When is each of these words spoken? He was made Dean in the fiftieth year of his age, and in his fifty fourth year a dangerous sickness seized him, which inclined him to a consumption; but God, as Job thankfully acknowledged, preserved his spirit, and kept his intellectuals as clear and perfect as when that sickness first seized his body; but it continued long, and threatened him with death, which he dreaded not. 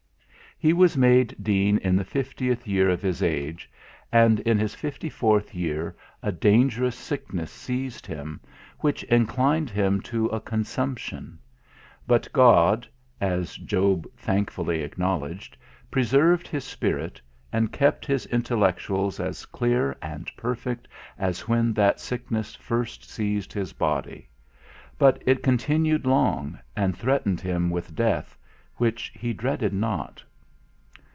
He 0.63 0.73
was 0.73 0.95
made 0.95 1.35
Dean 1.41 1.79
in 1.79 1.95
the 1.95 2.05
fiftieth 2.05 2.67
year 2.67 2.87
of 2.87 3.01
his 3.01 3.23
age, 3.23 3.67
and 4.11 4.39
in 4.41 4.59
his 4.59 4.75
fifty 4.75 5.09
fourth 5.09 5.55
year 5.55 5.95
a 6.21 6.31
dangerous 6.31 6.95
sickness 6.95 7.49
seized 7.49 8.05
him, 8.05 8.39
which 8.77 9.01
inclined 9.05 9.71
him 9.71 10.01
to 10.01 10.27
a 10.27 10.39
consumption; 10.39 11.39
but 12.05 12.31
God, 12.31 12.87
as 13.19 13.57
Job 13.57 14.05
thankfully 14.15 14.83
acknowledged, 14.83 15.57
preserved 15.89 16.47
his 16.47 16.63
spirit, 16.63 17.19
and 17.51 17.71
kept 17.73 18.05
his 18.05 18.27
intellectuals 18.27 19.19
as 19.19 19.47
clear 19.47 19.97
and 19.99 20.29
perfect 20.37 20.87
as 21.17 21.47
when 21.47 21.73
that 21.73 21.99
sickness 21.99 22.53
first 22.53 23.03
seized 23.09 23.51
his 23.51 23.73
body; 23.73 24.29
but 24.99 25.19
it 25.25 25.41
continued 25.41 26.05
long, 26.05 26.59
and 26.77 26.95
threatened 26.95 27.41
him 27.41 27.71
with 27.71 27.95
death, 27.95 28.37
which 28.75 29.11
he 29.15 29.33
dreaded 29.33 29.73
not. 29.73 30.23